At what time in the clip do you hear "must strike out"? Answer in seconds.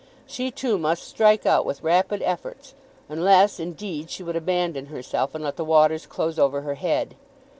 0.79-1.63